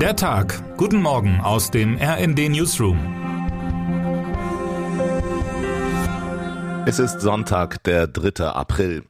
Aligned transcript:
Der 0.00 0.14
Tag. 0.14 0.76
Guten 0.76 1.00
Morgen 1.00 1.40
aus 1.40 1.70
dem 1.70 1.96
RND 1.96 2.50
Newsroom. 2.50 2.98
Es 6.84 6.98
ist 6.98 7.22
Sonntag, 7.22 7.82
der 7.84 8.06
3. 8.06 8.44
April. 8.44 9.04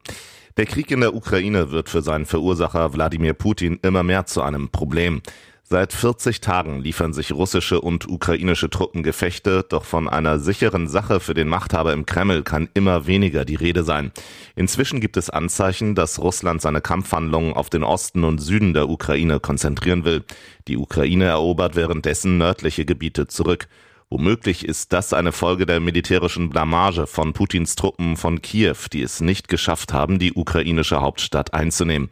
Der 0.57 0.65
Krieg 0.65 0.93
in 0.93 1.01
der 1.01 1.17
Ukraine 1.17 1.73
wird 1.73 1.89
für 1.89 2.03
seinen 2.03 2.25
Verursacher 2.25 2.93
Wladimir 2.93 3.35
Putin 3.35 3.81
immer 3.83 4.05
mehr 4.05 4.27
zu 4.27 4.43
einem 4.43 4.69
Problem. 4.69 5.23
Seit 5.69 5.93
40 5.93 6.41
Tagen 6.41 6.81
liefern 6.81 7.13
sich 7.13 7.33
russische 7.33 7.81
und 7.81 8.09
ukrainische 8.09 8.71
Truppen 8.71 9.03
Gefechte, 9.03 9.67
doch 9.69 9.85
von 9.85 10.09
einer 10.09 10.39
sicheren 10.39 10.87
Sache 10.87 11.19
für 11.19 11.35
den 11.35 11.49
Machthaber 11.49 11.93
im 11.93 12.07
Kreml 12.07 12.45
kann 12.45 12.69
immer 12.75 13.09
weniger 13.09 13.45
die 13.45 13.57
Rede 13.57 13.83
sein. 13.83 14.13
Inzwischen 14.55 15.01
gibt 15.01 15.17
es 15.17 15.29
Anzeichen, 15.29 15.97
dass 15.97 16.21
Russland 16.21 16.63
seine 16.63 16.81
Kampfhandlungen 16.81 17.53
auf 17.53 17.69
den 17.69 17.83
Osten 17.83 18.23
und 18.23 18.39
Süden 18.39 18.75
der 18.75 18.89
Ukraine 18.89 19.41
konzentrieren 19.41 20.05
will. 20.05 20.23
Die 20.69 20.77
Ukraine 20.77 21.25
erobert 21.25 21.75
währenddessen 21.75 22.39
nördliche 22.39 22.85
Gebiete 22.85 23.27
zurück. 23.27 23.67
Womöglich 24.09 24.65
ist 24.65 24.93
das 24.93 25.13
eine 25.13 25.33
Folge 25.33 25.67
der 25.67 25.81
militärischen 25.81 26.49
Blamage 26.49 27.09
von 27.09 27.33
Putins 27.33 27.75
Truppen 27.75 28.17
von 28.17 28.41
Kiew, 28.41 28.77
die 28.93 29.03
es 29.03 29.21
nicht 29.21 29.49
geschafft 29.49 29.93
haben, 29.93 30.21
die 30.21 30.33
ukrainische 30.33 31.01
Hauptstadt 31.01 31.55
einzunehmen. 31.55 32.09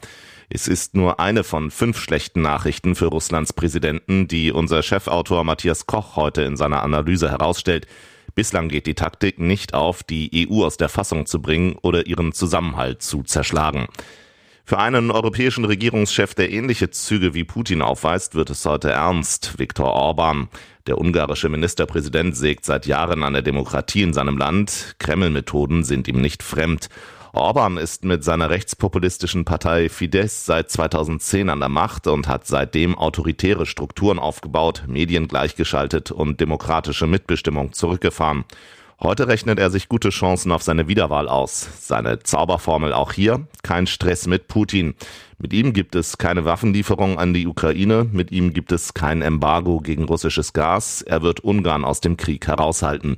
Es 0.57 0.69
ist 0.69 0.95
nur 0.95 1.19
eine 1.19 1.43
von 1.43 1.73
fünf 1.73 1.99
schlechten 1.99 2.41
Nachrichten 2.41 2.95
für 2.95 3.07
Russlands 3.07 3.53
Präsidenten, 3.53 4.29
die 4.29 4.53
unser 4.53 4.85
Chefautor 4.85 5.43
Matthias 5.43 5.89
Koch 5.89 6.15
heute 6.15 6.43
in 6.43 6.57
seiner 6.57 6.85
Analyse 6.85 7.29
herausstellt. 7.29 7.89
Bislang 8.37 8.69
geht 8.69 8.87
die 8.87 8.95
Taktik 8.95 9.41
nicht 9.41 9.75
auf, 9.75 10.05
die 10.05 10.49
EU 10.49 10.65
aus 10.65 10.77
der 10.77 10.89
Fassung 10.89 11.27
zu 11.27 11.43
bringen 11.43 11.75
oder 11.83 12.07
ihren 12.07 12.30
Zusammenhalt 12.30 13.03
zu 13.03 13.25
zerschlagen. 13.25 13.89
Für 14.65 14.79
einen 14.79 15.11
europäischen 15.11 15.65
Regierungschef, 15.65 16.37
der 16.37 16.53
ähnliche 16.53 16.89
Züge 16.89 17.35
wie 17.35 17.43
Putin 17.43 17.83
aufweist, 17.83 18.37
wird 18.37 18.51
es 18.51 18.65
heute 18.65 18.93
ernst. 18.93 19.59
Viktor 19.59 19.93
Orban. 19.93 20.49
Der 20.87 20.99
ungarische 20.99 21.49
Ministerpräsident 21.49 22.37
sägt 22.37 22.65
seit 22.65 22.87
Jahren 22.87 23.24
an 23.24 23.33
der 23.33 23.43
Demokratie 23.43 24.02
in 24.02 24.13
seinem 24.13 24.39
Land. 24.39 24.95
Kreml-Methoden 25.01 25.83
sind 25.83 26.07
ihm 26.07 26.21
nicht 26.21 26.45
fremd. 26.45 26.91
Orban 27.35 27.79
ist 27.79 28.04
mit 28.04 28.23
seiner 28.23 28.49
rechtspopulistischen 28.49 29.45
Partei 29.45 29.88
Fidesz 29.88 30.46
seit 30.46 30.71
2010 30.71 31.51
an 31.51 31.59
der 31.59 31.68
Macht 31.68 32.07
und 32.07 32.29
hat 32.29 32.46
seitdem 32.46 32.96
autoritäre 32.96 33.66
Strukturen 33.66 34.21
aufgebaut, 34.21 34.85
Medien 34.87 35.27
gleichgeschaltet 35.27 36.12
und 36.12 36.40
demokratische 36.40 37.09
Mitbestimmung 37.09 37.73
zurückgefahren. 37.73 38.45
Heute 39.01 39.27
rechnet 39.27 39.59
er 39.59 39.71
sich 39.71 39.88
gute 39.88 40.10
Chancen 40.10 40.52
auf 40.52 40.62
seine 40.62 40.87
Wiederwahl 40.87 41.29
aus. 41.29 41.68
Seine 41.80 42.21
Zauberformel 42.21 42.93
auch 42.93 43.12
hier, 43.12 43.49
kein 43.65 43.88
Stress 43.88 44.29
mit 44.29 44.46
Putin. 44.46 44.95
Mit 45.37 45.52
ihm 45.52 45.73
gibt 45.73 45.96
es 45.96 46.18
keine 46.18 46.45
Waffenlieferung 46.45 47.18
an 47.18 47.35
die 47.35 47.49
Ukraine, 47.49 48.09
mit 48.10 48.30
ihm 48.30 48.52
gibt 48.52 48.71
es 48.71 48.95
kein 48.95 49.23
Embargo 49.23 49.80
gegen 49.80 50.05
russisches 50.05 50.52
Gas, 50.52 51.02
er 51.02 51.23
wird 51.23 51.40
Ungarn 51.40 51.85
aus 51.85 52.01
dem 52.01 52.16
Krieg 52.16 52.46
heraushalten. 52.46 53.16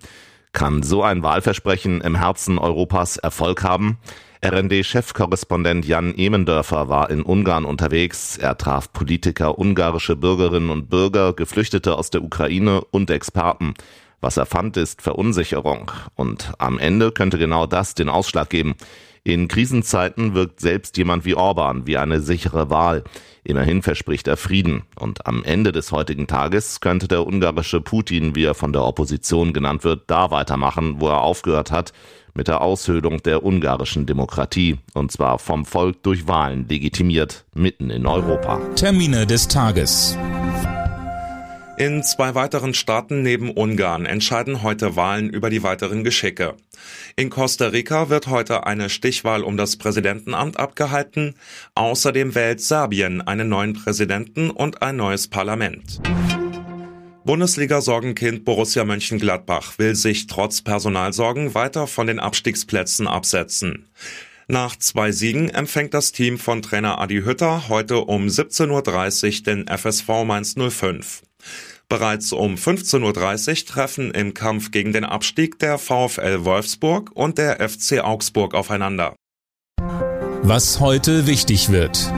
Kann 0.57 0.83
so 0.83 1.03
ein 1.03 1.23
Wahlversprechen 1.23 2.01
im 2.01 2.17
Herzen 2.17 2.57
Europas 2.57 3.19
Erfolg 3.19 3.63
haben? 3.63 3.99
RND-Chefkorrespondent 4.43 5.85
Jan 5.85 6.15
Emendörfer 6.17 6.89
war 6.89 7.11
in 7.11 7.21
Ungarn 7.21 7.67
unterwegs. 7.67 8.39
Er 8.39 8.57
traf 8.57 8.91
Politiker, 8.91 9.59
ungarische 9.59 10.17
Bürgerinnen 10.17 10.71
und 10.71 10.89
Bürger, 10.89 11.35
Geflüchtete 11.35 11.95
aus 11.95 12.09
der 12.09 12.23
Ukraine 12.23 12.81
und 12.91 13.11
Experten. 13.11 13.75
Was 14.21 14.37
er 14.37 14.47
fand, 14.47 14.77
ist 14.77 15.03
Verunsicherung. 15.03 15.93
Und 16.15 16.53
am 16.59 16.79
Ende 16.79 17.13
könnte 17.13 17.39
genau 17.39 17.67
das 17.67 17.95
den 17.95 18.09
Ausschlag 18.09 18.51
geben. 18.51 18.75
In 19.27 19.49
Krisenzeiten 19.49 20.35
wirkt 20.35 20.61
selbst 20.61 20.97
jemand 20.97 21.25
wie 21.25 21.35
Orban 21.35 21.87
wie 21.87 21.97
eine 21.97 22.21
sichere 22.21 22.71
Wahl. 22.71 23.03
Immerhin 23.43 23.83
verspricht 23.83 24.29
er 24.29 24.37
Frieden. 24.37 24.85
Und 24.99 25.27
am 25.27 25.43
Ende 25.43 25.73
des 25.73 25.91
heutigen 25.91 26.29
Tages 26.29 26.81
könnte 26.81 27.09
der 27.09 27.27
ungarische 27.27 27.81
Putin, 27.81 28.37
wie 28.37 28.45
er 28.45 28.55
von 28.55 28.73
der 28.73 28.85
Opposition 28.85 29.53
genannt 29.53 29.83
wird, 29.83 30.05
da 30.07 30.31
weitermachen, 30.31 31.01
wo 31.01 31.09
er 31.09 31.23
aufgehört 31.23 31.73
hat, 31.73 31.93
mit 32.35 32.47
der 32.47 32.61
Aushöhlung 32.61 33.21
der 33.23 33.45
ungarischen 33.45 34.07
Demokratie. 34.07 34.79
Und 34.95 35.11
zwar 35.11 35.41
vom 35.41 35.65
Volk 35.65 36.05
durch 36.05 36.29
Wahlen 36.29 36.69
legitimiert, 36.69 37.45
mitten 37.53 37.91
in 37.91 38.07
Europa. 38.07 38.61
Termine 38.77 39.27
des 39.27 39.49
Tages. 39.49 40.17
In 41.79 42.03
zwei 42.03 42.35
weiteren 42.35 42.73
Staaten 42.73 43.21
neben 43.21 43.51
Ungarn 43.51 44.07
entscheiden 44.07 44.63
heute 44.63 44.97
Wahlen 44.97 45.29
über 45.29 45.51
die 45.51 45.63
weiteren 45.63 46.05
Geschicke. 46.05 46.55
In 47.17 47.29
Costa 47.29 47.67
Rica 47.67 48.09
wird 48.09 48.29
heute 48.29 48.67
eine 48.67 48.89
Stichwahl 48.89 49.43
um 49.43 49.59
das 49.59 49.77
Präsidentenamt 49.77 50.59
abgehalten. 50.59 51.35
Außerdem 51.75 52.35
wählt 52.35 52.63
Serbien 52.63 53.21
einen 53.21 53.51
neuen 53.51 53.75
Präsidenten 53.75 54.49
und 54.49 54.81
ein 54.81 54.97
neues 54.97 55.29
Parlament. 55.29 56.01
Bundesliga-Sorgenkind 57.27 58.47
Borussia 58.47 58.85
Mönchengladbach 58.87 59.79
will 59.79 59.97
sich 59.97 60.29
trotz 60.29 60.63
Personalsorgen 60.63 61.55
weiter 61.55 61.87
von 61.87 62.07
den 62.07 62.21
Abstiegsplätzen 62.21 63.07
absetzen. 63.07 63.87
Nach 64.49 64.77
zwei 64.77 65.13
Siegen 65.13 65.51
empfängt 65.51 65.93
das 65.93 66.13
Team 66.13 66.39
von 66.39 66.63
Trainer 66.63 67.01
Adi 67.01 67.23
Hütter 67.23 67.69
heute 67.69 67.99
um 67.99 68.29
17.30 68.29 68.71
Uhr 68.71 69.43
den 69.43 69.67
FSV 69.69 70.25
Mainz 70.25 70.55
05. 70.57 71.23
Bereits 71.89 72.33
um 72.33 72.55
15.30 72.55 73.03
Uhr 73.61 73.67
treffen 73.67 74.11
im 74.11 74.35
Kampf 74.35 74.71
gegen 74.71 74.93
den 74.93 75.05
Abstieg 75.05 75.59
der 75.59 75.79
VfL 75.79 76.45
Wolfsburg 76.45 77.11
und 77.15 77.39
der 77.39 77.67
FC 77.69 78.01
Augsburg 78.03 78.55
aufeinander. 78.55 79.15
Was 80.43 80.81
heute 80.81 81.27
wichtig 81.27 81.71
wird. 81.71 82.13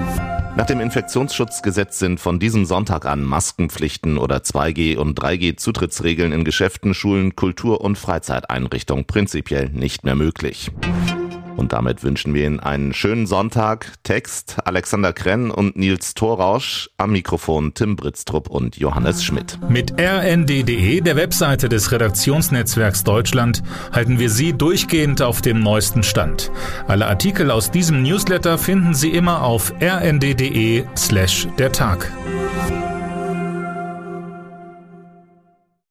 Nach 0.58 0.66
dem 0.66 0.80
Infektionsschutzgesetz 0.80 2.00
sind 2.00 2.18
von 2.18 2.40
diesem 2.40 2.64
Sonntag 2.64 3.06
an 3.06 3.22
Maskenpflichten 3.22 4.18
oder 4.18 4.38
2G- 4.38 4.96
und 4.96 5.16
3G-Zutrittsregeln 5.16 6.32
in 6.32 6.42
Geschäften, 6.42 6.94
Schulen, 6.94 7.36
Kultur- 7.36 7.80
und 7.80 7.96
Freizeiteinrichtungen 7.96 9.04
prinzipiell 9.04 9.68
nicht 9.68 10.02
mehr 10.02 10.16
möglich. 10.16 10.72
Und 11.58 11.72
damit 11.72 12.04
wünschen 12.04 12.34
wir 12.34 12.46
Ihnen 12.46 12.60
einen 12.60 12.94
schönen 12.94 13.26
Sonntag. 13.26 13.92
Text 14.04 14.58
Alexander 14.64 15.12
Krenn 15.12 15.50
und 15.50 15.76
Nils 15.76 16.14
Thorausch. 16.14 16.88
Am 16.98 17.10
Mikrofon 17.10 17.74
Tim 17.74 17.96
Britztrup 17.96 18.48
und 18.48 18.76
Johannes 18.76 19.24
Schmidt. 19.24 19.58
Mit 19.68 19.92
rnd.de, 20.00 21.00
der 21.00 21.16
Webseite 21.16 21.68
des 21.68 21.90
Redaktionsnetzwerks 21.90 23.02
Deutschland, 23.02 23.64
halten 23.92 24.20
wir 24.20 24.30
Sie 24.30 24.52
durchgehend 24.52 25.20
auf 25.20 25.42
dem 25.42 25.58
neuesten 25.58 26.04
Stand. 26.04 26.52
Alle 26.86 27.08
Artikel 27.08 27.50
aus 27.50 27.72
diesem 27.72 28.04
Newsletter 28.04 28.56
finden 28.56 28.94
Sie 28.94 29.10
immer 29.10 29.42
auf 29.42 29.72
rnd.de 29.82 30.84
slash 30.96 31.48
der 31.58 31.72
Tag. 31.72 32.12